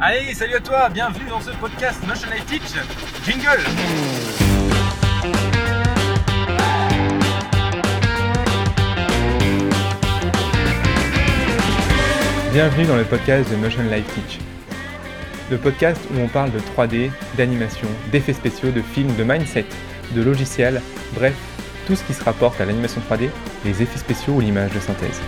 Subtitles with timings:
[0.00, 2.62] Allez, salut à toi, bienvenue dans ce podcast Notion Life Teach.
[3.24, 3.58] Jingle
[12.52, 14.38] Bienvenue dans le podcast de Notion Life Teach.
[15.50, 19.66] Le podcast où on parle de 3D, d'animation, d'effets spéciaux, de films, de mindset,
[20.12, 20.80] de logiciels,
[21.14, 21.34] bref,
[21.88, 23.30] tout ce qui se rapporte à l'animation 3D,
[23.64, 25.20] les effets spéciaux ou l'image de synthèse.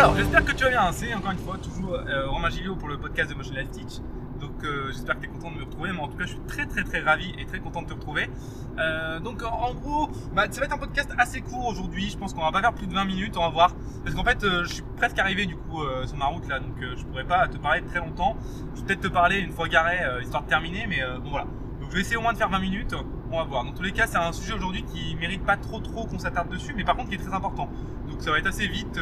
[0.00, 0.92] Alors, j'espère que tu vas bien.
[0.92, 4.00] C'est encore une fois toujours euh, Romain Gillot pour le podcast de Motion Life Teach.
[4.40, 5.92] Donc, euh, j'espère que tu es content de me retrouver.
[5.92, 7.92] Mais en tout cas, je suis très, très, très ravi et très content de te
[7.92, 8.30] retrouver.
[8.78, 12.08] Euh, donc, en, gros, bah, ça va être un podcast assez court aujourd'hui.
[12.08, 13.36] Je pense qu'on va pas faire plus de 20 minutes.
[13.36, 13.74] On va voir.
[14.02, 16.60] Parce qu'en fait, je suis presque arrivé du coup sur ma route là.
[16.60, 18.38] Donc, je pourrais pas te parler très longtemps.
[18.74, 20.86] Je vais peut-être te parler une fois garé, histoire de terminer.
[20.88, 21.44] Mais bon, voilà.
[21.78, 22.94] Donc, je vais essayer au moins de faire 20 minutes.
[23.30, 23.64] On va voir.
[23.64, 26.48] Dans tous les cas, c'est un sujet aujourd'hui qui mérite pas trop, trop qu'on s'attarde
[26.48, 26.72] dessus.
[26.74, 27.68] Mais par contre, qui est très important.
[28.08, 28.98] Donc, ça va être assez vite.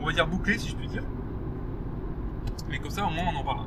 [0.00, 1.02] On va dire bouclé si je puis dire.
[2.68, 3.66] Mais comme ça au moins on en parlera.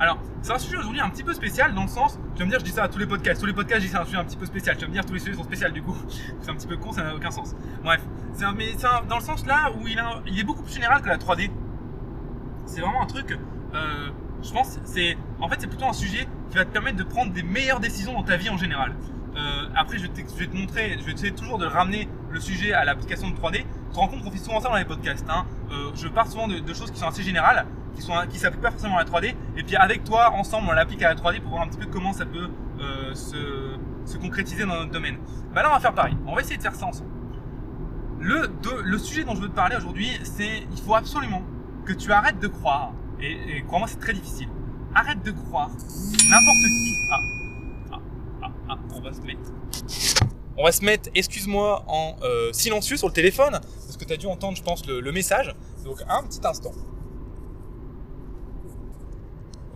[0.00, 2.50] Alors, c'est un sujet aujourd'hui un petit peu spécial dans le sens, tu vas me
[2.50, 4.04] dire je dis ça à tous les podcasts, tous les podcasts je dis c'est un
[4.04, 5.82] sujet un petit peu spécial, tu vas me dire tous les sujets sont spéciaux du
[5.82, 5.96] coup,
[6.40, 7.56] c'est un petit peu con, ça n'a aucun sens.
[7.82, 8.00] Bref,
[8.32, 9.98] c'est mais un- dans le sens là où il,
[10.38, 11.50] est beaucoup plus général que la 3D.
[12.66, 13.36] C'est vraiment un truc,
[13.74, 17.02] euh, je pense, c'est en fait c'est plutôt un sujet qui va te permettre de
[17.02, 18.94] prendre des meilleures décisions dans ta vie en général.
[19.36, 22.40] Euh, après, je vais, je vais te montrer, je vais essayer toujours de ramener le
[22.40, 23.64] sujet à l'application de 3D.
[23.88, 25.26] Tu te rends compte qu'on fait souvent ça dans les podcasts.
[25.28, 25.46] Hein.
[25.70, 28.70] Euh, je pars souvent de, choses qui sont assez générales, qui sont qui s'appliquent pas
[28.70, 29.34] forcément à la 3D.
[29.56, 31.86] Et puis avec toi, ensemble, on l'applique à la 3D pour voir un petit peu
[31.86, 32.48] comment ça peut
[32.80, 35.16] euh, se, se concrétiser dans notre domaine.
[35.54, 36.16] Bah là, on va faire pareil.
[36.26, 37.10] On va essayer de faire ça ensemble.
[38.20, 41.42] Le, de- le sujet dont je veux te parler aujourd'hui, c'est il faut absolument
[41.86, 42.92] que tu arrêtes de croire.
[43.20, 44.48] Et, et crois-moi, c'est très difficile.
[44.94, 46.94] Arrête de croire n'importe qui.
[47.10, 47.18] Ah,
[47.92, 47.98] ah,
[48.42, 49.50] ah, ah, on va se mettre.
[50.60, 54.16] On va se mettre, excuse-moi, en euh, silencieux sur le téléphone, parce que tu as
[54.16, 55.54] dû entendre, je pense, le, message.
[55.84, 56.72] Donc, un petit instant.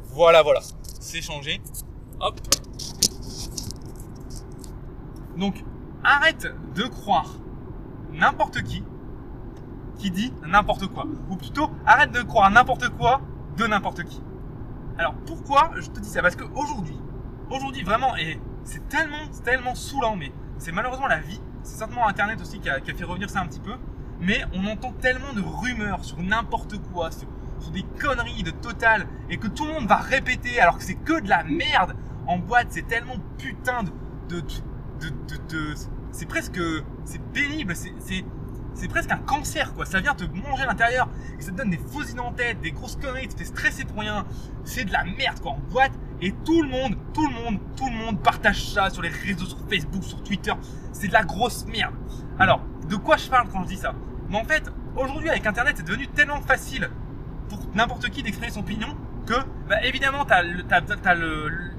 [0.09, 0.61] Voilà, voilà.
[0.99, 1.61] C'est changé.
[2.19, 2.41] Hop.
[5.37, 5.65] Donc,
[6.03, 7.31] arrête de croire
[8.13, 8.83] n'importe qui
[9.99, 11.07] qui dit n'importe quoi.
[11.31, 13.21] Ou plutôt, arrête de croire n'importe quoi
[13.57, 14.21] de n'importe qui.
[14.99, 16.23] Alors, pourquoi je te dis ça?
[16.23, 16.99] Parce qu'aujourd'hui,
[17.51, 21.41] aujourd'hui vraiment, et c'est tellement, tellement saoulant, mais c'est malheureusement la vie.
[21.65, 23.75] C'est certainement Internet aussi qui a, fait revenir ça un petit peu.
[24.21, 27.27] Mais on entend tellement de rumeurs sur n'importe quoi, sur,
[27.73, 31.21] des conneries de total, et que tout le monde va répéter alors que c'est que
[31.21, 31.95] de la merde
[32.27, 32.69] en boîte.
[32.71, 33.83] C'est tellement putain
[34.29, 34.41] de, de,
[35.01, 35.75] de, de,
[36.13, 36.61] c'est presque,
[37.05, 37.75] c'est pénible.
[37.75, 37.93] C'est,
[38.75, 39.85] c'est, presque un cancer quoi.
[39.85, 41.09] Ça vient te manger l'intérieur
[41.39, 43.45] et ça te donne des fausses idées en tête, des grosses conneries, tu te fais
[43.45, 44.25] stresser pour rien.
[44.65, 45.93] C'est de la merde quoi en boîte.
[46.23, 49.45] Et tout le monde, tout le monde, tout le monde partage ça sur les réseaux,
[49.45, 50.53] sur Facebook, sur Twitter.
[50.93, 51.95] C'est de la grosse merde.
[52.39, 53.93] Alors, de quoi je parle quand je dis ça?
[54.29, 56.89] Mais en fait, aujourd'hui avec Internet, c'est devenu tellement facile
[57.49, 58.97] pour n'importe qui d'exprimer son opinion
[59.27, 59.35] que,
[59.69, 60.45] bah, évidemment, t'as,
[60.81, 61.73] t'as le,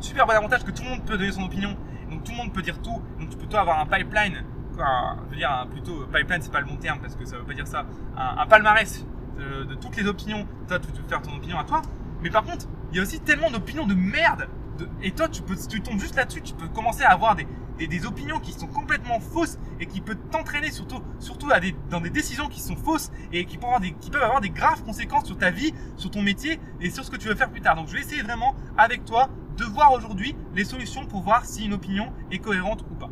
[0.00, 1.76] super bon avantage que tout le monde peut donner son opinion.
[2.10, 3.00] Donc tout le monde peut dire tout.
[3.18, 4.44] Donc tu peux toi avoir un pipeline.
[4.78, 7.44] Un, je veux dire, plutôt, pipeline, c'est pas le bon terme parce que ça veut
[7.44, 7.86] pas dire ça.
[8.18, 9.06] Un, un palmarès
[9.38, 10.46] de, de toutes les opinions.
[10.68, 11.80] Toi, tu peux faire ton opinion à toi.
[12.22, 14.48] Mais par contre, il y a aussi tellement d'opinions de merde.
[14.78, 17.34] de- et toi, tu, peux, si tu tombes juste là-dessus, tu peux commencer à avoir
[17.34, 17.44] des,
[17.76, 21.74] des, des opinions qui sont complètement fausses et qui peuvent t'entraîner surtout, surtout à des,
[21.90, 24.50] dans des décisions qui sont fausses et qui peuvent, avoir des, qui peuvent avoir des
[24.50, 27.50] graves conséquences sur ta vie, sur ton métier et sur ce que tu veux faire
[27.50, 27.74] plus tard.
[27.74, 31.64] Donc je vais essayer vraiment avec toi de voir aujourd'hui les solutions pour voir si
[31.64, 33.10] une opinion est cohérente ou pas.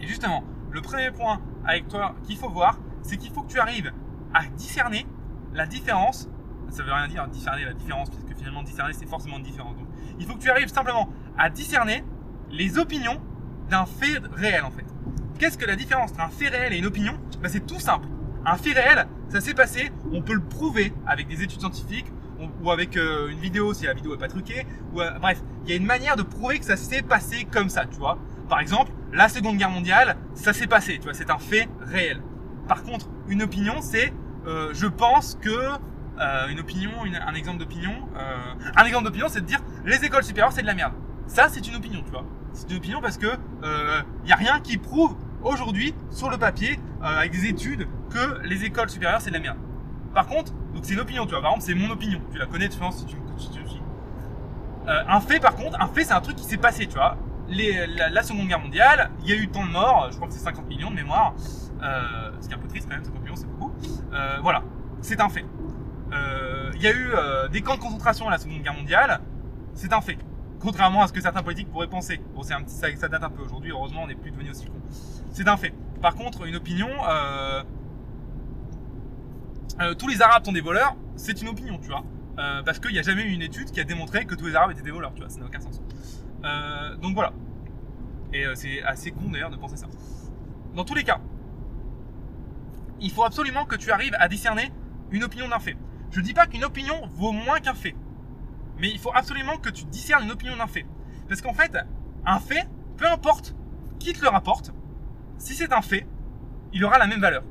[0.00, 3.58] Et justement, le premier point avec toi qu'il faut voir, c'est qu'il faut que tu
[3.60, 3.92] arrives
[4.34, 5.06] à discerner
[5.54, 6.28] la différence.
[6.70, 9.76] Ça veut rien dire discerner la différence, puisque finalement discerner c'est forcément une différence.
[9.76, 9.86] Donc,
[10.18, 12.04] il faut que tu arrives simplement à discerner
[12.50, 13.20] les opinions
[13.70, 14.84] d'un fait réel en fait.
[15.38, 17.18] Qu'est-ce que la différence entre un fait réel et une opinion?
[17.42, 18.06] Ben, C'est tout simple.
[18.44, 22.06] Un fait réel, ça s'est passé, on peut le prouver avec des études scientifiques
[22.62, 24.66] ou avec euh, une vidéo si la vidéo est pas truquée.
[24.92, 27.68] Ou, euh, bref, il y a une manière de prouver que ça s'est passé comme
[27.68, 28.18] ça, tu vois.
[28.48, 32.22] Par exemple, la Seconde Guerre mondiale, ça s'est passé, tu vois, c'est un fait réel.
[32.68, 34.12] Par contre, une opinion, c'est
[34.46, 35.70] euh, je pense que
[36.20, 40.24] euh, une opinion, un exemple d'opinion, euh, un exemple d'opinion, c'est de dire les écoles
[40.24, 40.92] supérieures c'est de la merde.
[41.26, 42.24] Ça, c'est une opinion, tu vois.
[42.52, 43.26] C'est une opinion parce que
[44.24, 48.40] il y a rien qui prouve aujourd'hui sur le papier euh, avec des études que
[48.42, 49.58] les écoles supérieures c'est de la merde.
[50.14, 51.42] Par contre, donc c'est une opinion, tu vois.
[51.42, 52.20] Par exemple, c'est mon opinion.
[52.32, 53.80] Tu la connais, tu penses, si tu me si.
[54.88, 57.16] Euh, un fait, par contre, un fait, c'est un truc qui s'est passé, tu vois.
[57.48, 60.28] Les, la, la Seconde Guerre mondiale, il y a eu tant de morts, je crois
[60.28, 61.34] que c'est 50 millions de mémoire,
[61.82, 63.72] euh, ce qui est un peu triste quand même, 50 millions, c'est beaucoup.
[64.12, 64.62] Euh, voilà,
[65.00, 65.44] c'est un fait.
[66.12, 69.20] Euh, Il y a eu euh, des camps de concentration à la Seconde Guerre mondiale,
[69.74, 70.18] c'est un fait.
[70.60, 72.20] Contrairement à ce que certains politiques pourraient penser.
[72.34, 74.66] Bon, c'est un petit, ça, date un peu aujourd'hui, heureusement, on n'est plus devenu aussi
[74.66, 74.72] con.
[75.32, 75.74] C'est un fait.
[76.00, 77.62] Par contre, une opinion, euh,
[79.94, 82.04] tous les Arabes sont des voleurs, c'est une opinion, tu vois.
[82.38, 84.54] Euh, parce qu'il n'y a jamais eu une étude qui a démontré que tous les
[84.54, 85.80] Arabes étaient des voleurs, tu vois, ça n'a aucun sens.
[86.44, 87.32] Euh, donc voilà.
[88.32, 89.86] Et euh, c'est assez con d'ailleurs de penser ça.
[90.74, 91.18] Dans tous les cas,
[93.00, 94.70] il faut absolument que tu arrives à discerner
[95.10, 95.76] une opinion d'un fait.
[96.16, 97.94] Je dis pas qu'une opinion vaut moins qu'un fait,
[98.78, 100.86] mais il faut absolument que tu discernes une opinion d'un fait.
[101.28, 101.76] Parce qu'en fait,
[102.24, 102.66] un fait,
[102.96, 103.54] peu importe
[103.98, 104.72] qui te le rapporte,
[105.36, 106.06] si c'est un fait,
[106.72, 107.42] il aura la même valeur.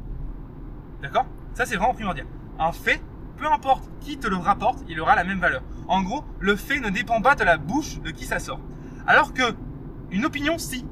[1.03, 1.27] D'accord?
[1.53, 2.25] Ça, c'est vraiment primordial.
[2.57, 2.99] Un fait,
[3.37, 5.61] peu importe qui te le rapporte, il aura la même valeur.
[5.87, 8.61] En gros, le fait ne dépend pas de la bouche de qui ça sort.
[9.05, 9.43] Alors que
[10.09, 10.87] une opinion, si.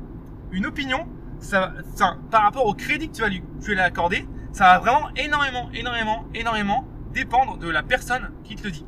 [0.51, 1.07] Une opinion,
[1.39, 4.65] ça, ça- par rapport au crédit que tu vas lui, tu vas lui accorder, ça
[4.65, 8.85] va vraiment énormément, énormément, énormément dépendre de la personne qui te le dit.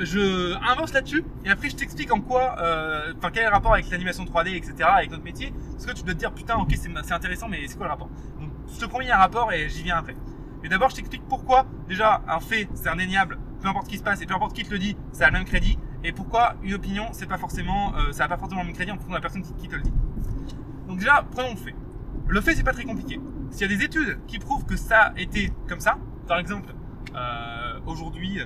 [0.00, 3.72] Je avance là-dessus et après je t'explique en quoi, euh, enfin quel est le rapport
[3.72, 5.52] avec l'animation 3D, etc., avec notre métier.
[5.72, 8.08] Parce que tu dois te dire putain, ok, c'est intéressant, mais c'est quoi le rapport?
[8.40, 10.16] Donc je te promets un rapport et j'y viens après.
[10.62, 14.22] Mais d'abord je t'explique pourquoi déjà un fait c'est indéniable, peu importe qui se passe
[14.22, 15.78] et peu importe qui te le dit, ça a le même crédit.
[16.04, 18.92] Et pourquoi une opinion c'est pas forcément, euh, ça a pas forcément le même crédit
[18.92, 19.92] en fonction de la personne qui, qui te le dit.
[20.86, 21.74] Donc déjà prenons le fait.
[22.28, 23.20] Le fait c'est pas très compliqué.
[23.50, 25.98] S'il y a des études qui prouvent que ça a été comme ça,
[26.28, 26.72] par exemple
[27.86, 28.40] aujourd'hui.
[28.40, 28.44] euh,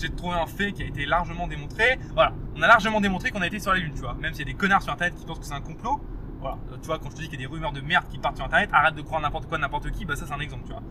[0.00, 1.98] j'ai trouvé un fait qui a été largement démontré.
[2.14, 4.14] Voilà, on a largement démontré qu'on a été sur la Lune, tu vois.
[4.14, 6.00] Même s'il y a des connards sur Internet qui pensent que c'est un complot.
[6.40, 8.06] Voilà, Euh, tu vois, quand je te dis qu'il y a des rumeurs de merde
[8.08, 10.40] qui partent sur Internet, arrête de croire n'importe quoi, n'importe qui, bah ça c'est un
[10.40, 10.82] exemple, tu vois.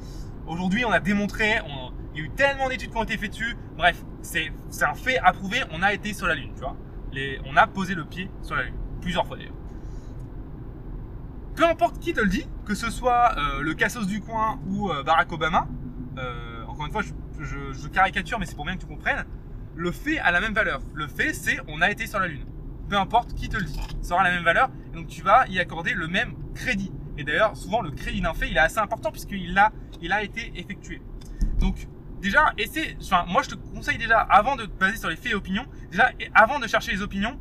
[0.47, 3.31] Aujourd'hui, on a démontré, on- il y a eu tellement d'études qui ont été faites
[3.31, 3.57] dessus.
[3.75, 4.51] Bref, c'est
[4.81, 6.77] un fait approuvé, on a été sur la Lune, tu vois.
[7.45, 9.51] On a posé le pied sur la Lune, plusieurs fois d'ailleurs.
[11.55, 14.89] Peu importe qui te le dit, que ce soit euh, le Cassos du coin ou
[14.89, 15.67] euh, Barack Obama,
[16.17, 19.25] euh, encore une fois, je, caricature, mais c'est pour bien que tu comprennes,
[19.75, 20.81] le fait a la même valeur.
[20.93, 22.45] Le fait, c'est on a été sur la Lune.
[22.89, 25.45] Peu importe qui te le dit, ça aura la même valeur, et donc tu vas
[25.47, 26.91] y accorder le même crédit.
[27.17, 29.71] Et d'ailleurs, souvent, le crédit d'un fait, il est assez important puisqu'il a,
[30.01, 31.01] il a été effectué.
[31.59, 31.87] Donc,
[32.21, 35.33] déjà, essaie, enfin, moi je te conseille déjà, avant de te baser sur les faits
[35.33, 37.37] et opinions, déjà, avant de chercher les opinions,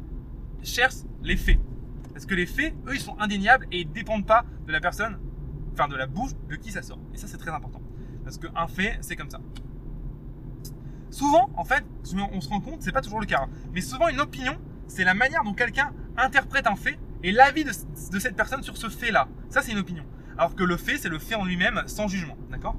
[0.62, 1.58] cherche les faits.
[2.12, 5.18] Parce que les faits, eux, ils sont indéniables et ils dépendent pas de la personne,
[5.72, 6.98] enfin de la bouche de qui ça sort.
[7.14, 7.80] Et ça, c'est très important.
[8.24, 9.40] Parce qu'un fait, c'est comme ça.
[11.10, 11.84] Souvent, en fait,
[12.32, 15.04] on se rend compte, c'est pas toujours le cas, hein, mais souvent une opinion, c'est
[15.04, 19.28] la manière dont quelqu'un interprète un fait et l'avis de, cette personne sur ce fait-là.
[19.48, 20.04] Ça, c'est une opinion.
[20.38, 22.36] Alors que le fait, c'est le fait en lui-même, sans jugement.
[22.50, 22.76] D'accord?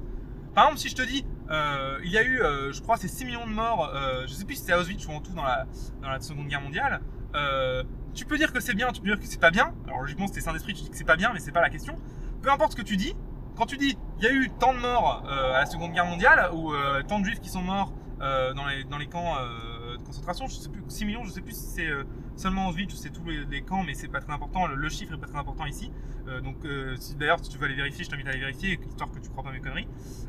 [0.54, 3.08] Par exemple, si je te dis, euh, il y a eu, euh, je crois, c'est
[3.08, 5.44] 6 millions de morts, euh, je sais plus si c'était Auschwitz ou en tout dans
[5.44, 5.66] la,
[6.00, 7.00] dans la Seconde Guerre mondiale,
[7.34, 7.82] euh,
[8.14, 9.72] tu peux dire que c'est bien, tu peux dire que c'est pas bien.
[9.86, 11.60] Alors logiquement, si t'es saint d'esprit, tu dis que c'est pas bien, mais c'est pas
[11.60, 11.98] la question.
[12.42, 13.14] Peu importe ce que tu dis,
[13.56, 16.06] quand tu dis il y a eu tant de morts euh, à la Seconde Guerre
[16.06, 17.92] mondiale ou euh, tant de juifs qui sont morts
[18.22, 21.30] euh, dans, les, dans les camps euh, de concentration, je sais plus 6 millions, je
[21.30, 22.04] sais plus si c'est euh,
[22.36, 24.68] seulement Auschwitz ou c'est tous les, les camps, mais c'est pas très important.
[24.68, 25.90] Le, chiffre est pas très important ici.
[26.28, 26.58] Euh, donc
[27.00, 29.28] si d'ailleurs si tu veux aller vérifier, je t'invite à aller vérifier, histoire que tu
[29.28, 29.88] crois pas mes conneries.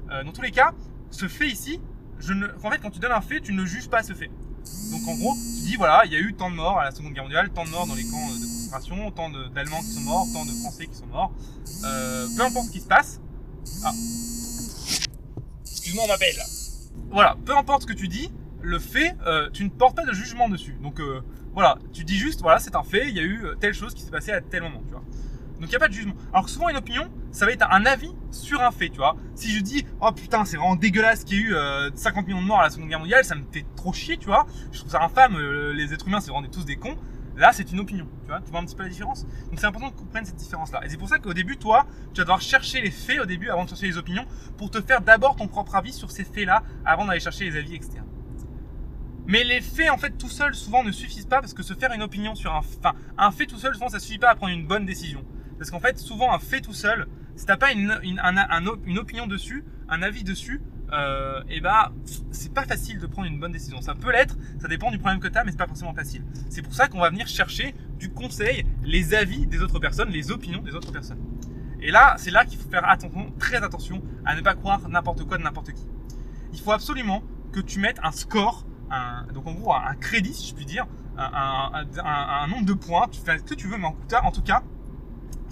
[0.09, 0.73] Dans tous les cas,
[1.11, 1.79] ce fait ici,
[2.19, 4.31] je ne, en fait, quand tu donnes un fait, tu ne juges pas ce fait.
[4.91, 6.91] Donc en gros, tu dis voilà, il y a eu tant de morts à la
[6.91, 10.01] Seconde Guerre mondiale, tant de morts dans les camps de concentration, tant d'Allemands qui sont
[10.01, 11.31] morts, tant de Français qui sont morts.
[11.83, 13.19] Euh, peu importe ce qui se passe.
[13.83, 13.91] Ah.
[15.65, 16.35] Excuse-moi, on m'appelle.
[17.11, 18.31] Voilà, peu importe ce que tu dis,
[18.61, 20.77] le fait, euh, tu ne portes pas de jugement dessus.
[20.81, 21.21] Donc euh,
[21.53, 24.01] voilà, tu dis juste voilà, c'est un fait, il y a eu telle chose qui
[24.01, 25.03] s'est passée à tel moment, tu vois.
[25.63, 26.13] Donc il n'y a pas de jugement.
[26.33, 29.15] Alors souvent une opinion, ça va être un avis sur un fait, tu vois.
[29.33, 32.41] Si je dis oh putain c'est vraiment dégueulasse qu'il y ait eu euh, 50 millions
[32.41, 34.45] de morts à la Seconde Guerre mondiale, ça me fait trop chier, tu vois.
[34.73, 36.97] Je trouve ça infâme, euh, les êtres humains c'est vraiment tous des cons.
[37.37, 38.41] Là c'est une opinion, tu vois.
[38.41, 39.23] Tu vois un petit peu la différence.
[39.23, 40.85] Donc c'est important que tu comprennes cette différence là.
[40.85, 43.49] Et c'est pour ça qu'au début toi, tu vas devoir chercher les faits au début
[43.49, 44.25] avant de chercher les opinions
[44.57, 47.55] pour te faire d'abord ton propre avis sur ces faits là avant d'aller chercher les
[47.55, 48.07] avis externes.
[49.25, 51.93] Mais les faits, en fait, tout seuls, souvent ne suffisent pas parce que se faire
[51.93, 54.53] une opinion sur un, enfin, un fait tout seul, souvent, ça suffit pas à prendre
[54.53, 55.23] une bonne décision.
[55.57, 58.65] Parce qu'en fait, souvent, un fait tout seul, si t'as pas une, une, un- un
[58.67, 61.91] op- une opinion dessus, un avis dessus, euh, et bah,
[62.31, 63.81] c'est pas facile de prendre une bonne décision.
[63.81, 66.23] Ça peut l'être, ça dépend du problème que t'as, mais c'est pas forcément facile.
[66.49, 70.29] C'est pour ça qu'on va venir chercher du conseil, les avis des autres personnes, les
[70.31, 71.19] opinions des autres personnes.
[71.81, 75.23] Et là, c'est là qu'il faut faire attention, très attention à ne pas croire n'importe
[75.25, 75.85] quoi de n'importe qui.
[76.53, 78.65] Il faut absolument que tu mettes un score,
[79.33, 80.85] donc en gros un, crédit si je puis dire,
[81.17, 84.63] un, nombre de points, tu fais ce que tu veux, mais en tout cas,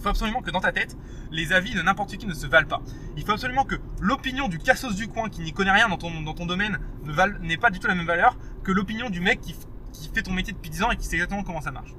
[0.01, 0.98] faut absolument que dans ta tête,
[1.31, 2.81] les avis de n'importe qui ne se valent pas.
[3.17, 6.22] Il faut absolument que l'opinion du cassos du coin qui n'y connaît rien dans ton,
[6.22, 9.22] dans ton domaine ne val- n'ait pas du tout la même valeur que l'opinion du
[9.22, 9.55] mec qui,
[9.93, 11.93] qui fait ton métier depuis 10 ans et qui sait exactement comment ça marche.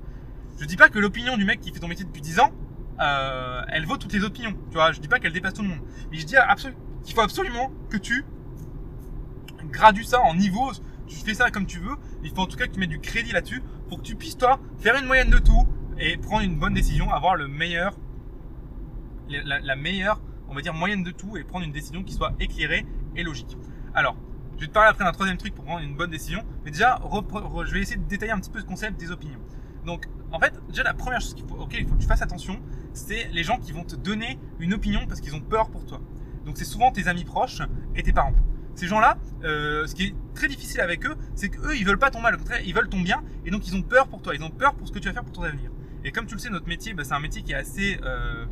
[0.59, 2.53] Je dis pas que l'opinion du mec qui fait ton métier depuis 10 ans,
[3.01, 4.53] euh, elle vaut toutes les opinions.
[4.71, 5.81] Tu vois, je dis pas qu'elle dépasse tout le monde.
[6.11, 6.35] Mais je dis
[7.05, 8.25] qu'il faut absolument que tu
[9.71, 10.71] gradues ça en niveau.
[11.09, 11.97] tu fais ça comme tu veux.
[12.23, 14.37] Il faut en tout cas que tu mettes du crédit là-dessus pour que tu puisses,
[14.39, 15.67] toi, faire une moyenne de tout
[16.03, 17.97] et prendre une bonne décision, avoir le meilleur,
[19.29, 22.85] la, meilleure, on va dire, moyenne de tout et prendre une décision qui soit éclairée
[23.15, 23.57] et logique.
[23.95, 24.17] Alors,
[24.57, 26.43] je vais te parler après d'un troisième truc pour prendre une bonne décision.
[26.65, 27.01] Mais déjà,
[27.65, 29.39] je vais essayer de détailler un petit peu ce concept des opinions.
[29.87, 32.61] Donc, en fait, déjà, la première chose auquel il faut que tu fasses attention,
[32.95, 36.01] c'est les gens qui vont te donner une opinion parce qu'ils ont peur pour toi.
[36.45, 37.63] Donc, c'est souvent tes amis proches
[37.95, 38.35] et tes parents.
[38.75, 42.11] Ces gens-là, euh, ce qui est très difficile avec eux, c'est qu'eux, ils veulent pas
[42.11, 44.35] ton mal, au contraire, ils veulent ton bien, et donc ils ont peur pour toi,
[44.35, 45.71] ils ont peur pour ce que tu vas faire pour ton avenir.
[46.05, 48.45] Et comme tu le sais, notre métier, bah, c'est un métier qui est assez euh,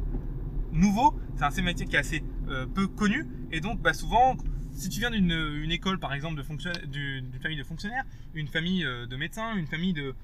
[0.73, 4.37] nouveau, c'est un métier qui est assez euh, peu connu, et donc bah, souvent,
[4.73, 6.41] si tu viens d'une école, par exemple,
[6.87, 8.05] d'une famille de fonctionnaires,
[8.35, 10.15] une famille de médecins, une famille de,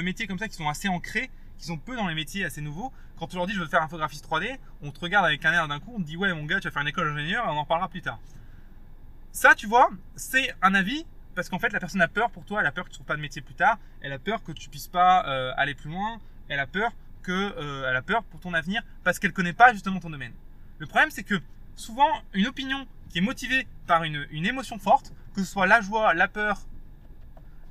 [0.00, 2.92] métiers comme ça qui sont assez ancrés, qui sont peu dans les métiers assez nouveaux,
[3.18, 5.68] quand tu leur dis je veux faire infographiste 3D, on te regarde avec un air
[5.68, 7.58] d'un coup, on te dit ouais mon gars, tu vas faire une école d'ingénieur on
[7.58, 8.18] en parlera plus tard.
[9.32, 12.60] Ça, tu vois, c'est un avis parce qu'en fait, la personne a peur pour toi,
[12.60, 14.52] elle a peur que tu trouves pas de métier plus tard, elle a peur que
[14.52, 16.18] tu puisses pas euh, aller plus loin,
[16.48, 19.72] elle a peur que, euh, elle a peur pour ton avenir parce qu'elle connaît pas
[19.72, 20.32] justement ton domaine.
[20.78, 21.40] Le problème, c'est que
[21.76, 26.14] souvent, une opinion qui est motivée par une, émotion forte, que ce soit la joie,
[26.14, 26.60] la peur,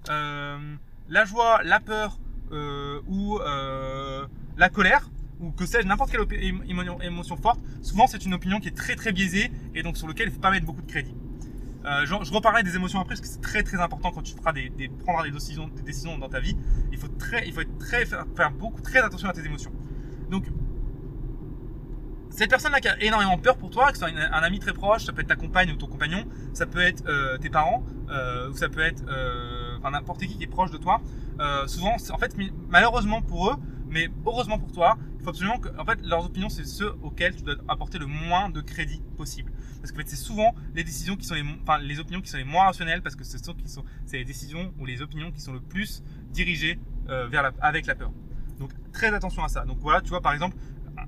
[0.10, 0.75] euh,
[1.10, 2.20] la joie, la peur
[2.51, 3.39] ou
[4.58, 6.25] la colère, ou que sais-je, n'importe quelle
[7.04, 10.28] émotion forte, souvent c'est une opinion qui est très très biaisée et donc sur laquelle
[10.28, 11.13] il faut pas mettre beaucoup de crédit.
[11.86, 14.51] Euh, je, reparlerai des émotions après parce que c'est très très important quand tu feras
[14.51, 14.69] des,
[15.03, 16.57] prendras des décisions, dans ta vie.
[16.91, 19.71] Il faut, très, il faut être très, faire, beaucoup, très attention à tes émotions.
[20.29, 20.45] Donc,
[22.31, 25.05] cette personne-là qui a énormément peur pour toi, que ce soit un, ami très proche,
[25.05, 28.50] ça peut être ta compagne ou ton compagnon, ça peut être euh, tes parents, euh,
[28.50, 29.03] ou ça peut être
[29.89, 31.01] n'importe qui qui est proche de toi.
[31.67, 32.36] souvent, en fait,
[32.69, 33.55] malheureusement pour eux,
[33.89, 37.36] mais heureusement pour toi, il faut absolument que, en fait, leurs opinions, c'est ceux auxquels
[37.36, 39.51] tu dois apporter le moins de crédit possible.
[39.81, 42.38] Parce que fait, c'est souvent les décisions qui sont les, enfin, les opinions qui sont
[42.38, 45.31] les moins rationnelles, parce que ce sont, qui sont, c'est les décisions ou les opinions
[45.31, 46.79] qui sont le plus dirigées
[47.10, 48.12] euh, vers la, avec la peur.
[48.60, 49.65] Donc, très attention à ça.
[49.65, 50.58] Donc voilà, tu vois, par exemple,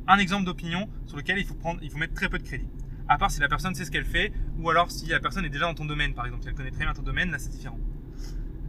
[0.07, 2.69] un exemple d'opinion sur lequel il faut prendre, il faut mettre très peu de crédit.
[3.07, 5.49] À part si la personne sait ce qu'elle fait, ou alors si la personne est
[5.49, 7.49] déjà dans ton domaine, par exemple, si elle connaît très bien ton domaine, là c'est
[7.49, 7.79] différent.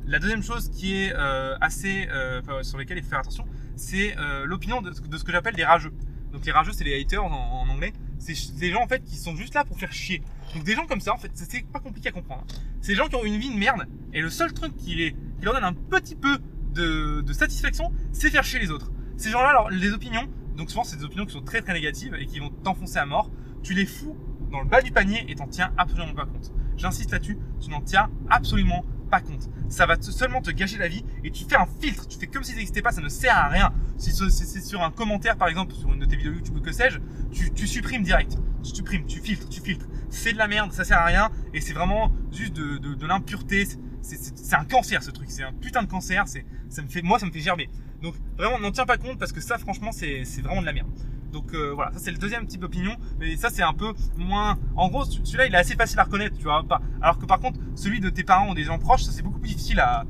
[0.04, 4.16] La deuxième chose qui est euh, assez, euh, sur laquelle il faut faire attention, c'est
[4.18, 5.92] euh, l'opinion de, ce que j'appelle des rageux.
[6.32, 7.92] Donc les rageux, c'est les haters en, anglais.
[8.18, 10.22] C'est des gens en fait qui sont juste là pour faire chier.
[10.54, 12.44] Donc des gens comme ça, en fait, c'est pas compliqué à comprendre.
[12.80, 15.12] C'est des gens qui ont une vie de merde et le seul truc qui, les,
[15.12, 16.38] qui leur donne un petit peu
[16.74, 18.90] de, satisfaction, c'est faire chier les autres.
[19.16, 22.14] Ces gens-là, alors les opinions, donc souvent c'est des opinions qui sont très très négatives
[22.18, 23.30] et qui vont t'enfoncer à mort.
[23.62, 24.16] Tu les fous
[24.50, 26.52] dans le bas du panier et t'en tiens absolument pas compte.
[26.76, 28.84] J'insiste là-dessus, tu n'en tiens absolument
[29.20, 29.48] compte.
[29.68, 32.06] Ça va seulement te gâcher la vie et tu fais un filtre.
[32.08, 33.72] Tu fais comme si ça n'existait pas, ça ne sert à rien.
[33.98, 36.72] Si c'est sur un commentaire, par exemple, sur une de tes vidéos YouTube ou que
[36.72, 36.98] sais-je,
[37.30, 38.36] tu, supprimes direct.
[38.62, 39.86] Tu supprimes, tu filtres, tu filtres.
[40.10, 43.66] C'est de la merde, ça sert à rien et c'est vraiment juste de, de, l'impureté.
[44.02, 46.24] C'est un cancer ce truc, c'est un putain de cancer.
[46.26, 47.68] Ça me fait, moi, ça me fait gerber.
[48.02, 50.88] Donc vraiment, n'en tiens pas compte parce que ça, franchement, c'est vraiment de la merde.
[51.32, 54.58] Donc euh, voilà, ça c'est le deuxième type d'opinion, mais ça c'est un peu moins.
[54.76, 56.62] En gros, celui-là il est assez facile à reconnaître, tu vois.
[57.00, 59.38] Alors que par contre, celui de tes parents ou des gens proches, ça c'est beaucoup
[59.38, 60.04] plus difficile à,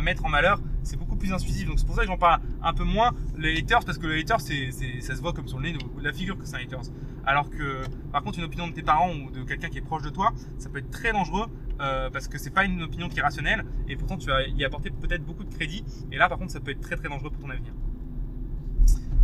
[0.00, 0.60] mettre en malheur.
[0.82, 1.66] C'est beaucoup plus intuitif.
[1.66, 3.12] Donc c'est pour ça que j'en parle un peu moins.
[3.36, 6.12] Les haters, parce que le hater, c'est, ça se voit comme sur le nez la
[6.12, 6.90] figure que c'est un haters.
[7.26, 10.02] Alors que par contre, une opinion de tes parents ou de quelqu'un qui est proche
[10.02, 11.46] de toi, ça peut être très dangereux
[11.80, 14.64] euh, parce que c'est pas une opinion qui est rationnelle et pourtant tu vas y
[14.64, 15.84] apporter peut-être beaucoup de crédit.
[16.12, 17.72] Et là, par contre, ça peut être très très dangereux pour ton avenir.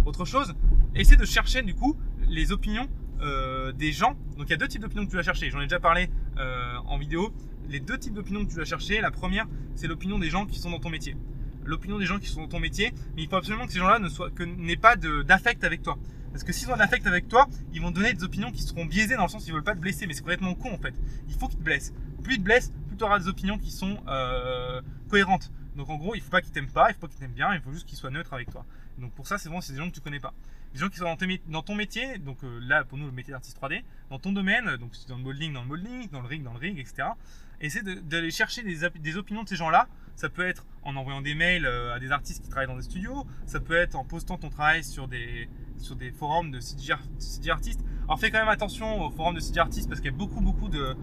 [0.06, 0.54] Autre chose,
[0.94, 1.96] essaie de chercher du coup
[2.28, 2.88] les opinions
[3.20, 4.14] euh, des gens.
[4.38, 5.50] Donc il y a deux types d'opinions que tu vas chercher.
[5.50, 6.08] J'en ai déjà parlé
[6.38, 7.34] euh, en vidéo.
[7.68, 10.60] Les deux types d'opinions que tu vas chercher, la première, c'est l'opinion des gens qui
[10.60, 11.16] sont dans ton métier.
[11.64, 13.98] L'opinion des gens qui sont dans ton métier, mais il faut absolument que ces gens-là
[13.98, 15.98] ne soient, que n'aient pas d'affect avec toi.
[16.30, 18.84] Parce que s'ils ont un affect avec toi, ils vont donner des opinions qui seront
[18.84, 20.94] biaisées dans le sens qu'ils veulent pas te blesser, mais c'est complètement con en fait.
[21.26, 21.92] Il faut qu'ils te blessent.
[22.22, 25.50] Plus ils te blessent, plus tu auras des opinions qui sont euh, cohérentes.
[25.75, 27.52] Donc en gros, il faut pas qu'ils t'aiment pas, il faut pas qu'ils t'aiment bien,
[27.54, 28.64] il faut juste qu'ils soient neutres avec toi.
[28.99, 30.33] Donc pour ça, c'est bon, c'est des gens que tu connais pas.
[30.73, 31.17] Des gens qui sont
[31.49, 34.76] dans, ton métier, donc euh, là pour nous le métier d'artiste 3D, dans ton domaine,
[34.76, 37.09] donc dans le modeling, dans le modeling, dans le rig, dans le rig, etc.
[37.61, 39.88] Essaie d'aller chercher des, opinions de ces gens-là.
[40.15, 42.83] Ça peut être en envoyant des mails euh, à des artistes qui travaillent dans des
[42.83, 45.49] studios, ça peut être en postant ton travail sur des,
[45.79, 46.93] sur des forums de CG,
[47.50, 47.85] artistes.
[48.05, 50.41] Alors fais quand même attention aux forums de CG artistes parce qu'il y a beaucoup
[50.41, 50.97] beaucoup de,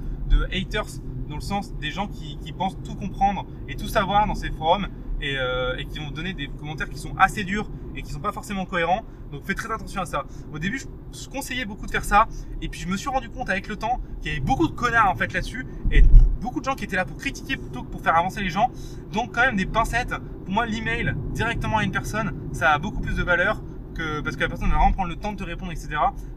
[0.52, 4.52] haters dans le sens des gens qui pensent tout comprendre et tout savoir dans ces
[4.52, 4.88] forums
[5.24, 8.32] euh, et, qui vont donner des commentaires qui sont assez durs et qui sont pas
[8.32, 9.04] forcément cohérents.
[9.32, 10.26] Donc fais très attention à ça.
[10.54, 12.28] Au début, je, conseillais beaucoup de faire ça
[12.62, 14.74] et puis je me suis rendu compte avec le temps qu'il y avait beaucoup de
[14.74, 16.04] connards en fait là-dessus et
[16.42, 18.70] beaucoup de gens qui étaient là pour critiquer plutôt que pour faire avancer les gens.
[19.12, 20.14] Donc quand même des pincettes.
[20.46, 23.62] Pour moi, l'email directement à une personne, ça a beaucoup plus de valeur
[23.96, 25.90] que parce que la personne va vraiment prendre le temps de te répondre, etc.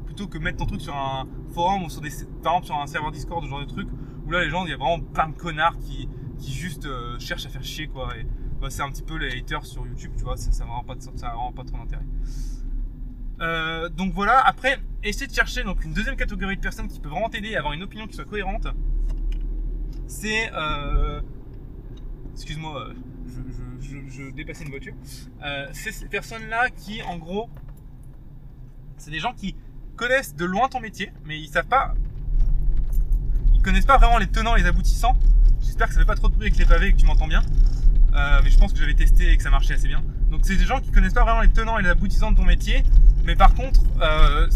[0.04, 2.10] Plutôt que mettre ton truc sur un forum ou sur des,
[2.42, 3.88] par exemple sur un serveur Discord, ce genre de truc
[4.26, 7.18] où là les gens, il y a vraiment plein de connards qui qui juste euh,
[7.18, 8.10] cherchent à faire chier quoi.
[8.68, 10.82] C'est un petit peu les haters sur YouTube, tu vois, ça n'a vraiment,
[11.52, 12.04] pas trop d'intérêt.
[13.40, 17.08] Euh, donc voilà, après, essayer de chercher donc, une deuxième catégorie de personnes qui peut
[17.08, 18.66] vraiment t'aider à avoir une opinion qui soit cohérente.
[20.06, 20.50] C'est.
[20.54, 21.20] euh,
[22.32, 22.94] Excuse-moi, euh,
[23.80, 24.94] je, dépassais une voiture.
[25.72, 27.48] C'est ces personnes-là qui, en gros,
[28.98, 29.56] c'est des gens qui
[29.96, 31.94] connaissent de loin ton métier, mais ils savent pas.
[33.54, 35.16] Ils connaissent pas vraiment les tenants les aboutissants.
[35.60, 37.26] J'espère que ça fait pas trop de bruit avec les pavés et que tu m'entends
[37.26, 37.42] bien.
[38.16, 40.02] Euh, mais je pense que j'avais testé et que ça marchait assez bien.
[40.30, 42.44] Donc c'est des gens qui connaissent pas vraiment les tenants et les aboutissants de ton
[42.44, 42.82] métier,
[43.24, 44.48] mais par contre, euh,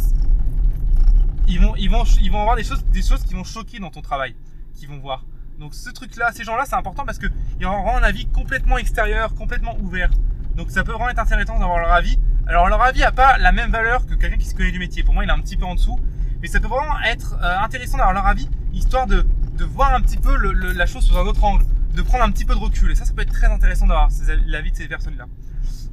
[1.46, 3.90] ils, vont, ils, vont, ils vont avoir des choses, des choses qui vont choquer dans
[3.90, 4.34] ton travail,
[4.74, 5.24] qu'ils vont voir.
[5.58, 9.76] Donc ce truc-là, ces gens-là, c'est important parce qu'ils auront un avis complètement extérieur, complètement
[9.80, 10.10] ouvert.
[10.56, 12.18] Donc ça peut vraiment être intéressant d'avoir leur avis.
[12.46, 15.02] Alors leur avis n'a pas la même valeur que quelqu'un qui se connaît du métier.
[15.02, 16.00] Pour moi, il est un petit peu en dessous.
[16.40, 19.26] Mais ça peut vraiment être euh, intéressant d'avoir leur avis, histoire de,
[19.58, 20.34] de voir un petit peu
[20.72, 22.90] la chose sous un autre angle, de prendre un petit peu de recul.
[22.90, 24.08] Et ça, ça peut être très intéressant d'avoir
[24.46, 25.26] l'avis de ces personnes-là.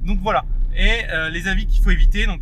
[0.04, 0.46] Donc voilà.
[0.76, 2.42] Et euh, les avis qu'il faut éviter, donc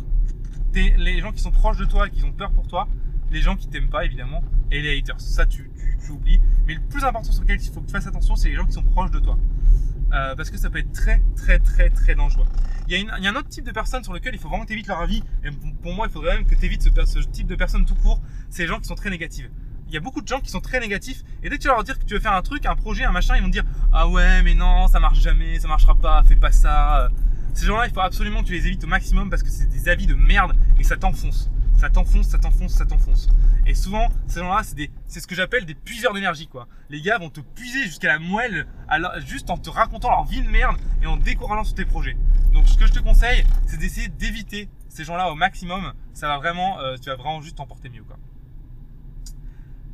[0.74, 2.86] les gens qui sont proches de toi et qui ont peur pour toi,
[3.30, 5.20] les gens qui t'aiment pas évidemment, et les haters.
[5.20, 6.40] Ça, tu, tu, tu oublies.
[6.66, 8.66] Mais le plus important sur lequel il faut que tu fasses attention, c'est les gens
[8.66, 9.38] qui sont proches de toi.
[10.12, 12.46] Euh, parce que ça peut être très, très, très, très dangereux.
[12.86, 14.38] Il y, a une- il y a un autre type de personnes sur lequel il
[14.40, 15.22] faut vraiment évites leur avis.
[15.42, 17.84] Et pour- pour moi, il faudrait même que tu évites ce, ce type de personnes
[17.86, 18.20] tout court.
[18.50, 19.50] C'est les gens qui sont très négatives.
[19.88, 21.22] Il y a beaucoup de gens qui sont très négatifs.
[21.42, 23.04] Et dès que tu vas leur dire que tu veux faire un truc, un projet,
[23.04, 25.94] un machin, ils vont te dire Ah ouais, mais non, ça marche jamais, ça marchera
[25.94, 27.08] pas, fais pas ça.
[27.54, 29.88] Ces gens-là, il faut absolument que tu les évites au maximum parce que c'est des
[29.88, 31.50] avis de merde et ça t'enfonce.
[31.78, 33.28] Ça t'enfonce, ça t'enfonce, ça t'enfonce.
[33.66, 36.66] Et souvent, ces gens-là, c'est c'est ce que j'appelle des puiseurs d'énergie, quoi.
[36.90, 40.42] Les gars vont te puiser jusqu'à la moelle, alors- juste en te racontant leur vie
[40.42, 42.16] de merde et en décourageant sur tes projets.
[42.52, 45.92] Donc, ce que je te conseille, c'est d'essayer d'éviter ces gens-là au maximum.
[46.14, 48.16] Ça va vraiment, euh, tu vas vraiment juste t'en porter mieux, quoi.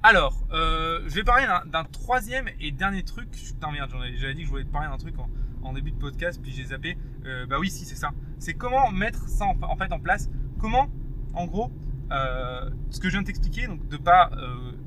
[0.05, 3.31] Alors, euh, je vais parler d'un- troisième et dernier truc.
[3.31, 5.15] Putain merde, j'avais dit que je voulais te parler d'un truc
[5.63, 6.99] en, début de podcast, puis j'ai zappé.
[7.25, 8.11] Euh, bah oui, si, c'est ça.
[8.41, 10.29] C'est comment mettre ça en, fait en place.
[10.59, 10.89] Comment,
[11.35, 11.71] en gros,
[12.11, 14.31] euh, ce que je viens de t'expliquer, donc de pas,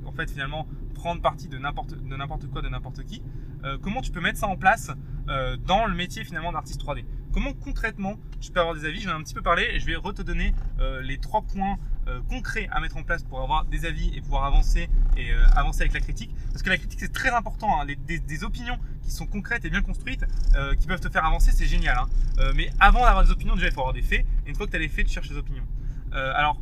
[0.05, 3.23] en fait, finalement, prendre parti de n'importe quoi, de n'importe qui.
[3.81, 4.91] comment tu peux mettre ça en place
[5.65, 8.99] dans le métier finalement d'artiste 3D Comment concrètement tu peux avoir des avis?
[8.99, 10.53] J'en ai un petit peu parlé et je vais re te donner
[11.01, 14.45] les trois points euh, concrets à mettre en place pour avoir des avis et pouvoir
[14.45, 16.33] avancer et euh, avancer avec la critique.
[16.51, 17.81] Parce que la critique c'est très important.
[17.81, 17.85] hein.
[17.85, 21.51] Les- des, opinions qui sont concrètes et bien construites, euh, qui peuvent te faire avancer,
[21.51, 21.97] c'est génial.
[21.97, 22.05] hein.
[22.39, 24.25] Euh, mais avant d'avoir des opinions, déjà il faut avoir des faits.
[24.45, 25.65] Et une fois que tu as les faits, tu cherches les opinions.
[26.13, 26.61] Alors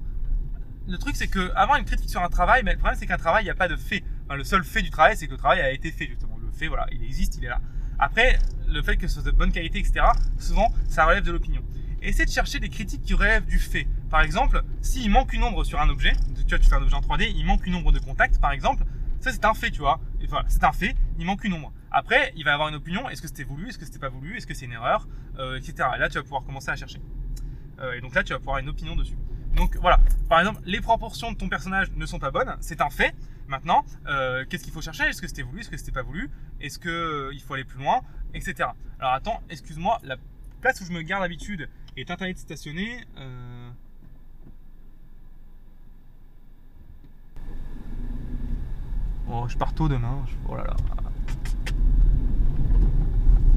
[0.88, 3.18] le truc c'est que avoir une critique sur un travail, mais le problème c'est qu'un
[3.18, 4.04] travail, il n'y a pas de fait.
[4.36, 6.38] Le seul fait du travail, c'est que le travail a été fait justement.
[6.42, 7.62] Le fait, voilà, il existe, il est là.
[8.00, 10.06] Après, le fait que ce soit de bonne qualité, etc.,
[10.40, 11.62] souvent, ça relève de l'opinion.
[12.02, 13.88] Essaie de chercher des critiques qui relèvent du fait.
[14.14, 16.94] Par exemple, s'il manque une ombre sur un objet, tu vois, tu fais un objet
[16.94, 18.84] en 3D, il manque une ombre de contact, par exemple,
[19.20, 20.00] ça c'est un fait, tu vois.
[20.50, 21.74] C'est un fait, il manque une ombre.
[21.90, 24.38] Après, il va avoir une opinion, est-ce que c'était voulu, est-ce que c'était pas voulu,
[24.38, 25.08] est-ce que c'est une erreur,
[25.40, 25.90] euh, etc.
[25.96, 27.02] Et là, tu vas pouvoir commencer à chercher.
[27.80, 29.18] Euh, et donc là, tu vas pouvoir avoir une opinion dessus.
[29.56, 30.00] Donc voilà,
[30.30, 33.16] par exemple, les proportions de ton personnage ne sont pas bonnes, c'est un fait.
[33.48, 35.06] Maintenant, euh, qu'est-ce qu'il faut chercher?
[35.06, 36.30] Est-ce que c'était voulu Est-ce que c'était pas voulu?
[36.62, 38.02] Est-ce qu'il faut aller plus loin
[38.36, 38.70] Etc.
[39.00, 40.18] Alors attends, excuse-moi, la
[40.62, 43.04] place où je me garde d'habitude est interdite de stationner.
[43.18, 43.72] euh,
[49.32, 50.18] Oh, je pars tôt demain.
[50.48, 50.76] Oh là là.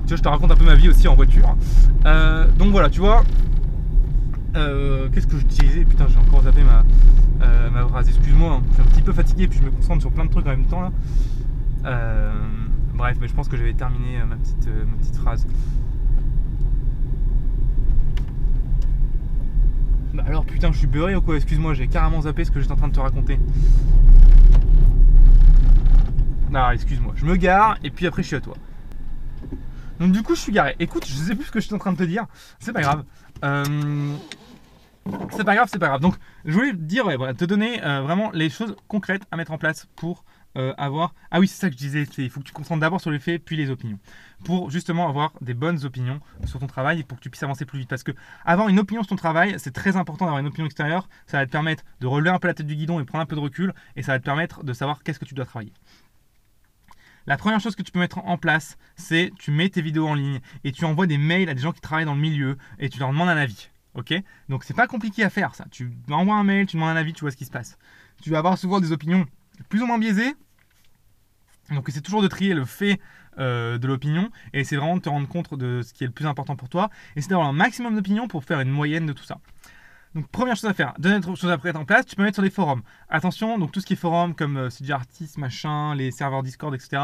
[0.02, 1.57] Tu vois, je te raconte un peu ma vie aussi en voiture.
[2.07, 3.24] Euh, donc voilà, tu vois.
[4.55, 6.85] Euh, Qu'est-ce que je disais Putain, j'ai encore zappé ma,
[7.44, 8.09] euh, ma phrase.
[8.09, 10.31] Excuse-moi, hein, je suis un petit peu fatigué, puis je me concentre sur plein de
[10.31, 10.92] trucs en même temps là.
[12.94, 15.46] Bref, mais je pense que j'avais terminé ma petite, ma petite phrase.
[20.14, 21.37] Bah alors putain, je suis beurré ou quoi?
[21.37, 23.38] Excuse-moi, j'ai carrément zappé ce que j'étais en train de te raconter.
[26.56, 28.56] Non, excuse-moi, je me gare et puis après je suis à toi.
[30.00, 30.74] Donc du coup, je suis garé.
[30.78, 32.24] Écoute, je sais plus ce que je suis en train de te dire.
[32.60, 33.04] C'est pas grave.
[33.44, 34.14] Euh,
[35.32, 36.00] C'est pas grave, c'est pas grave.
[36.00, 36.16] Donc,
[36.46, 37.06] je voulais te dire,
[37.46, 40.24] donner euh, vraiment les choses concrètes à mettre en place pour
[40.56, 41.14] euh, avoir.
[41.30, 42.04] Ah oui, c'est ça que je disais.
[42.16, 43.98] Il faut que tu concentres d'abord sur les faits, puis les opinions,
[44.44, 47.66] pour justement avoir des bonnes opinions sur ton travail et pour que tu puisses avancer
[47.66, 47.88] plus vite.
[47.90, 48.12] Parce que
[48.46, 51.08] avoir une opinion sur ton travail, c'est très important d'avoir une opinion extérieure.
[51.26, 53.26] Ça va te permettre de relever un peu la tête du guidon et prendre un
[53.26, 55.72] peu de recul, et ça va te permettre de savoir qu'est-ce que tu dois travailler.
[57.26, 60.14] La première chose que tu peux mettre en place, c'est tu mets tes vidéos en
[60.14, 62.88] ligne et tu envoies des mails à des gens qui travaillent dans le milieu et
[62.88, 63.70] tu leur demandes un avis.
[63.94, 64.14] Ok?
[64.48, 65.64] Donc c'est pas compliqué à faire ça.
[65.70, 67.78] Tu envoies un mail, tu demandes un avis, tu vois ce qui se passe.
[68.22, 69.26] Tu vas avoir souvent des opinions
[69.68, 70.34] plus ou moins biaisées.
[71.70, 73.00] Donc c'est toujours de trier le fait
[73.38, 76.12] euh, de l'opinion et c'est vraiment de te rendre compte de ce qui est le
[76.12, 79.12] plus important pour toi et c'est d'avoir un maximum d'opinions pour faire une moyenne de
[79.12, 79.40] tout ça.
[80.16, 82.37] Donc première chose à faire, donner autre chose à mettre en place, tu peux mettre
[82.37, 82.81] sur des forums.
[83.11, 86.74] Attention, donc tout ce qui est forum comme euh, CG Artist, machin, les serveurs Discord,
[86.74, 87.02] etc.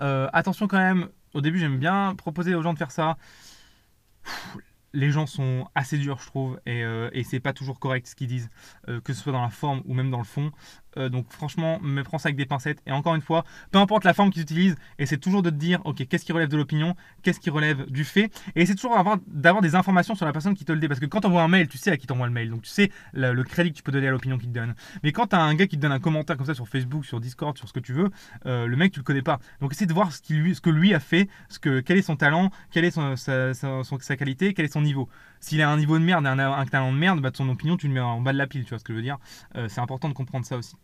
[0.00, 3.16] Euh, attention quand même, au début j'aime bien proposer aux gens de faire ça.
[4.92, 8.14] les gens sont assez durs, je trouve, et, euh, et c'est pas toujours correct ce
[8.14, 8.50] qu'ils disent,
[8.88, 10.52] euh, que ce soit dans la forme ou même dans le fond.
[10.96, 12.82] Euh, donc franchement, me prends ça avec des pincettes.
[12.86, 15.80] Et encore une fois, peu importe la forme qu'ils utilisent, c'est toujours de te dire,
[15.84, 18.30] ok, qu'est-ce qui relève de l'opinion, qu'est-ce qui relève du fait.
[18.56, 20.88] Et c'est toujours d'avoir des informations sur la personne qui te le dit.
[20.88, 22.50] Parce que quand tu envoies un mail, tu sais à qui t'envoie le mail.
[22.50, 24.74] Donc tu sais le, crédit que tu peux donner à l'opinion qu'il te donne.
[25.02, 27.04] Mais quand tu as un gars qui te donne un commentaire comme ça sur Facebook,
[27.04, 28.10] sur Discord, sur ce que tu veux,
[28.46, 29.38] euh, le mec, tu le connais pas.
[29.60, 31.28] Donc essaie de voir ce, que lui a fait,
[31.62, 35.08] quel est son talent, quelle est sa, qualité, quel est son niveau.
[35.40, 37.88] S'il a un niveau de merde et un, talent de merde, bah, son opinion, tu
[37.88, 38.64] le mets en bas de la pile.
[38.64, 39.18] Tu vois ce que je veux dire
[39.56, 40.76] euh, C'est important de comprendre ça aussi.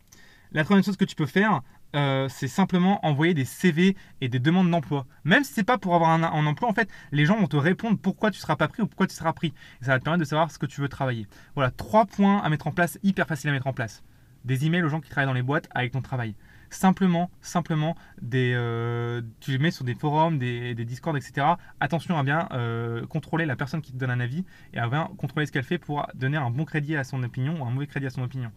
[0.51, 1.61] La troisième chose que tu peux faire,
[1.95, 5.05] euh, c'est simplement envoyer des CV et des demandes d'emploi.
[5.23, 7.99] Même si c'est pas pour avoir un, emploi, en fait, les gens vont te répondre
[7.99, 9.53] pourquoi tu seras pas pris ou pourquoi tu seras pris.
[9.81, 11.27] Et ça va te permettre de savoir ce que tu veux travailler.
[11.53, 14.03] Voilà, trois points à mettre en place, hyper facile à mettre en place.
[14.43, 16.33] Des emails aux gens qui travaillent dans les boîtes avec ton travail
[16.69, 21.47] simplement, simplement, des, euh, tu les mets sur des forums, des, des Discord, etc.
[21.79, 25.09] Attention à bien euh, contrôler la personne qui te donne un avis et à bien
[25.17, 27.87] contrôler ce qu'elle fait pour donner un bon crédit à son opinion ou un mauvais
[27.87, 28.51] crédit à son opinion.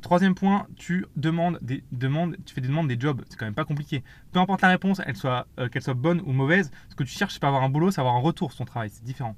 [0.00, 3.22] Troisième point, tu demandes des demandes, tu fais des demandes des jobs.
[3.28, 4.02] C'est quand même pas compliqué.
[4.32, 7.10] Peu importe la réponse, elle soit, euh, qu'elle soit bonne ou mauvaise, ce que tu
[7.10, 8.90] cherches, c'est pas avoir un boulot, c'est avoir un retour sur ton travail.
[8.90, 9.36] C'est différent.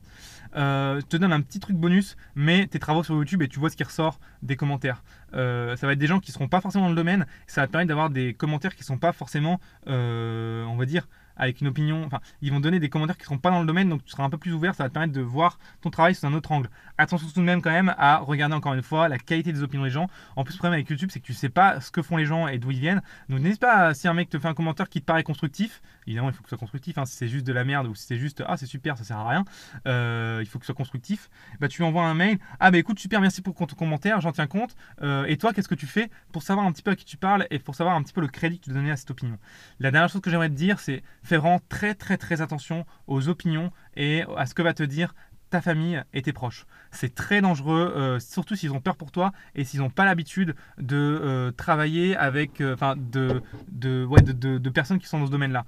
[0.55, 3.71] Je te donne un petit truc bonus, mais tes travaux sur YouTube et tu vois
[3.71, 5.03] ce qui ressort des commentaires.
[5.33, 7.27] ça va être des gens qui seront pas forcément dans le domaine.
[7.47, 11.09] Ça va te permettre d'avoir des commentaires qui sont pas forcément, euh, on va dire,
[11.37, 12.05] avec une opinion.
[12.05, 14.11] Enfin, ils vont donner des commentaires qui ne seront pas dans le domaine, donc tu
[14.11, 16.35] seras un peu plus ouvert, ça va te permettre de voir ton travail sous un
[16.35, 16.69] autre angle.
[16.99, 19.85] Attention tout de même quand même à regarder encore une fois la qualité des opinions
[19.85, 20.09] des gens.
[20.37, 22.27] En plus, le problème avec YouTube, c'est que tu sais pas ce que font les
[22.27, 23.03] gens et d'où ils viennent.
[23.29, 26.29] Donc n'hésite pas, si un mec te fait un commentaire qui te paraît constructif, évidemment
[26.29, 28.07] il faut que ce soit constructif, hein, si c'est juste de la merde ou si
[28.07, 29.45] c'est juste ah c'est super, ça sert à rien,
[29.87, 31.31] euh, il faut que ce soit constructif.
[31.61, 34.33] Bah tu lui envoies un mail, ah bah écoute super, merci pour ton commentaire, j'en
[34.33, 34.75] tiens compte.
[35.03, 37.17] Euh, et toi, qu'est-ce que tu fais pour savoir un petit peu à qui tu
[37.17, 39.39] parles et pour savoir un petit peu le crédit que tu donnes à cette opinion?
[39.79, 43.29] La dernière chose que j'aimerais te dire, c'est fais vraiment très très très attention aux
[43.29, 45.15] opinions et à ce que va te dire
[45.51, 46.65] ta famille et tes proches.
[46.93, 50.55] C'est très dangereux, euh, surtout s'ils ont peur pour toi et s'ils n'ont pas l'habitude
[50.79, 55.65] de euh, travailler avec, euh, de, de, personnes qui sont dans ce domaine-là.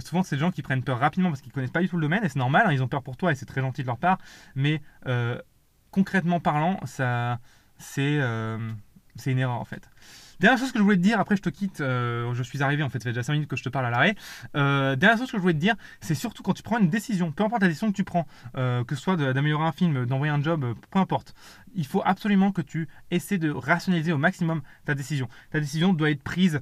[0.00, 2.02] souvent, c'est des gens qui prennent peur rapidement parce qu'ils connaissent pas du tout le
[2.02, 3.86] domaine et c'est normal, hein, ils ont peur pour toi et c'est très gentil de
[3.86, 4.18] leur part,
[4.54, 4.82] mais
[5.90, 7.38] concrètement parlant, ça,
[7.78, 8.20] c'est,
[9.16, 9.88] c'est une erreur en fait.
[10.42, 12.82] Dernière chose que je voulais te dire, après je te quitte, euh, je suis arrivé
[12.82, 14.16] en fait, ça fait déjà 5 minutes que je te parle à l'arrêt.
[14.56, 17.30] Euh, dernière chose que je voulais te dire, c'est surtout quand tu prends une décision,
[17.30, 18.26] peu importe la décision que tu prends,
[18.56, 21.32] euh, que ce soit d'améliorer un film, d'envoyer un job, peu importe,
[21.76, 25.28] il faut absolument que tu essaies de rationaliser au maximum ta décision.
[25.52, 26.60] Ta décision doit être prise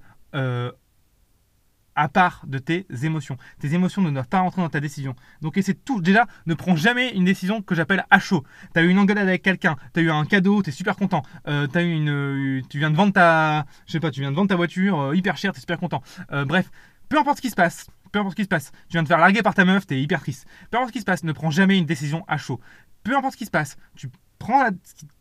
[1.94, 3.36] à part de tes émotions.
[3.58, 5.14] Tes émotions ne doivent pas rentrer dans ta décision.
[5.40, 6.00] Donc essaie tout.
[6.00, 8.44] Déjà, ne prends jamais une décision que j'appelle à chaud.
[8.74, 10.96] Tu as eu une engueulade avec quelqu'un, tu as eu un cadeau, tu es super
[10.96, 11.22] content.
[11.48, 14.36] Euh, eu une, euh, tu viens de vendre ta, je sais pas, tu viens de
[14.36, 16.02] vendre ta voiture euh, hyper chère, tu es super content.
[16.32, 16.70] Euh, bref,
[17.08, 19.08] peu importe ce qui se passe, peu importe ce qui se passe, tu viens de
[19.08, 20.46] faire larguer par ta meuf, tu es hyper triste.
[20.70, 22.60] Peu importe ce qui se passe, ne prends jamais une décision à chaud.
[23.02, 24.68] Peu importe ce qui se passe, tu prends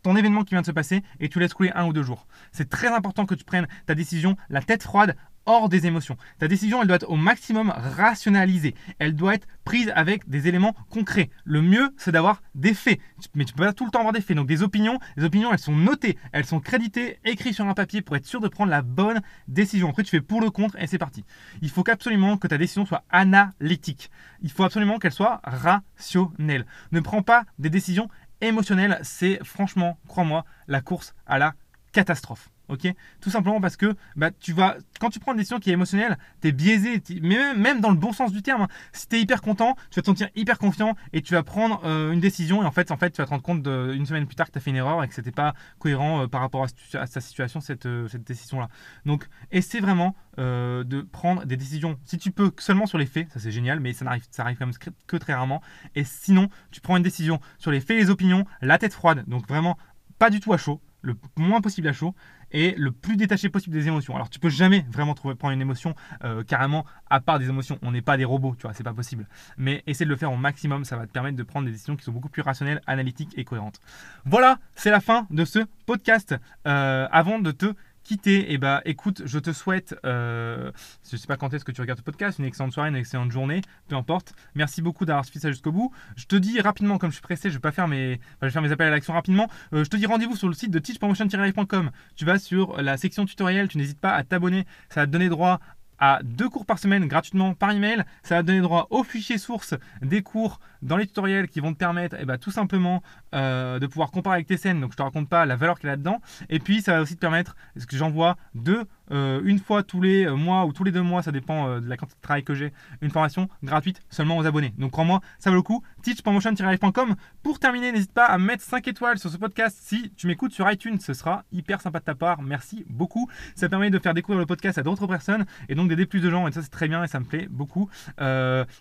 [0.02, 2.26] ton événement qui vient de se passer et tu laisses couler un ou deux jours.
[2.52, 6.16] C'est très important que tu prennes ta décision la tête froide, hors des émotions.
[6.38, 8.74] Ta décision, elle doit être au maximum rationalisée.
[8.98, 11.30] Elle doit être prise avec des éléments concrets.
[11.44, 13.00] Le mieux, c'est d'avoir des faits.
[13.34, 14.36] Mais tu peux pas tout le temps avoir des faits.
[14.36, 18.02] Donc des opinions, les opinions, elles sont notées, elles sont créditées, écrites sur un papier
[18.02, 19.90] pour être sûr de prendre la bonne décision.
[19.90, 21.24] Après, tu fais pour le contre et c'est parti.
[21.62, 24.10] Il faut absolument que ta décision soit analytique.
[24.42, 26.66] Il faut absolument qu'elle soit rationnelle.
[26.92, 28.08] Ne prends pas des décisions
[28.40, 28.98] émotionnelles.
[29.02, 31.54] C'est franchement, crois-moi, la course à la
[31.92, 32.92] catastrophe ok?
[33.20, 36.18] Tout simplement parce que bah, tu vas, quand tu prends une décision qui est émotionnelle,
[36.40, 38.62] tu es biaisé, mais même, dans le bon sens du terme.
[38.62, 38.68] Hein.
[38.92, 41.80] Si tu es hyper content, tu vas te sentir hyper confiant et tu vas prendre
[41.84, 44.26] euh, une décision et en fait, en fait, tu vas te rendre compte une semaine
[44.26, 46.40] plus tard que tu as fait une erreur et que c'était pas cohérent euh, par
[46.40, 48.68] rapport à, ta situation, cette, euh, cette décision-là.
[49.04, 53.38] Donc, essaie vraiment de prendre des décisions, si tu peux, seulement sur les faits, ça
[53.38, 54.74] c'est génial, mais ça n'arrive ça arrive quand même
[55.06, 55.60] que très rarement.
[55.94, 59.46] Et sinon, tu prends une décision sur les faits les opinions, la tête froide, donc
[59.46, 59.76] vraiment
[60.18, 62.14] pas du tout à chaud, le moins possible à chaud
[62.52, 64.14] et le plus détaché possible des émotions.
[64.14, 67.78] Alors tu peux jamais vraiment prendre une émotion euh, carrément à part des émotions.
[67.82, 69.26] On n'est pas des robots, tu vois, c'est pas possible.
[69.56, 71.96] Mais essaie de le faire au maximum, ça va te permettre de prendre des décisions
[71.96, 73.80] qui sont beaucoup plus rationnelles, analytiques et cohérentes.
[74.24, 76.34] Voilà, c'est la fin de ce podcast.
[76.66, 77.74] Euh, avant de te
[78.12, 80.72] et eh bah écoute, je te souhaite, euh,
[81.10, 83.30] je sais pas quand est-ce que tu regardes ce podcast, une excellente soirée, une excellente
[83.30, 84.34] journée, peu importe.
[84.54, 85.92] Merci beaucoup d'avoir suivi ça jusqu'au bout.
[86.16, 88.50] Je te dis rapidement, comme je suis pressé, je vais pas faire mes, je vais
[88.50, 89.48] faire mes appels à l'action rapidement.
[89.72, 91.90] Euh, je te dis rendez-vous sur le site de teachpromotion-live.com.
[92.16, 95.28] Tu vas sur la section tutoriel, tu n'hésites pas à t'abonner, ça va te donner
[95.28, 95.60] droit
[96.00, 98.04] à deux cours par semaine gratuitement par email.
[98.22, 101.78] Ça va donner droit aux fichiers sources des cours dans les tutoriels qui vont te
[101.78, 103.02] permettre eh ben, tout simplement
[103.34, 104.80] euh, de pouvoir comparer avec tes scènes.
[104.80, 106.20] Donc je te raconte pas la valeur qu'il y a là-dedans.
[106.48, 110.00] Et puis ça va aussi te permettre, ce que j'envoie deux euh, une fois tous
[110.00, 112.44] les euh, mois ou tous les deux mois, ça dépend de la quantité de travail
[112.44, 114.74] que j'ai, une formation gratuite seulement aux abonnés.
[114.78, 115.82] Donc crois-moi, ça vaut le coup.
[116.02, 117.16] teachpromotion-live.com.
[117.42, 120.70] Pour terminer, n'hésite pas à mettre 5 étoiles sur ce podcast si tu m'écoutes sur
[120.70, 120.98] iTunes.
[121.00, 122.42] Ce sera hyper sympa de ta part.
[122.42, 123.28] Merci beaucoup.
[123.54, 126.30] Ça permet de faire découvrir le podcast à d'autres personnes et donc d'aider plus de
[126.30, 126.46] gens.
[126.48, 127.88] Et ça, c'est très bien et ça me plaît beaucoup.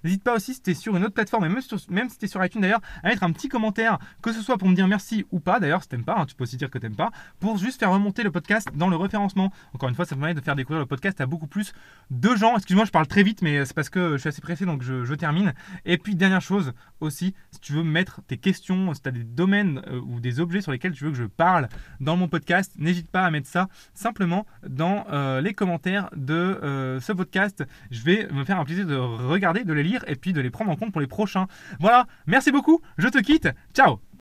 [0.04, 2.26] N'hésite pas aussi si tu es sur une autre plateforme, et même, même si tu
[2.26, 4.88] es sur iTunes d'ailleurs, à mettre un petit commentaire, que ce soit pour me dire
[4.88, 7.12] merci ou pas, d'ailleurs, si t'aimes pas, hein, tu peux aussi dire que t'aimes pas,
[7.40, 9.52] pour juste faire remonter le podcast dans le référencement.
[9.74, 11.74] Encore une fois, ça de faire découvrir le podcast à beaucoup plus
[12.12, 12.56] de gens.
[12.56, 15.14] Excuse-moi, je parle très vite, mais c'est parce que je suis assez pressé, donc je,
[15.14, 15.54] termine.
[15.86, 19.24] Et puis, dernière chose aussi, si tu veux mettre tes questions, si tu as des
[19.24, 21.68] domaines euh, ou des objets sur lesquels tu veux que je parle
[22.00, 27.00] dans mon podcast, n'hésite pas à mettre ça simplement dans euh, les commentaires de euh,
[27.00, 27.66] ce podcast.
[27.92, 30.50] Je vais me faire un plaisir de regarder, de les lire et puis de les
[30.50, 31.48] prendre en compte pour les prochains.
[31.80, 34.00] Voilà, merci beaucoup, je te quitte, ciao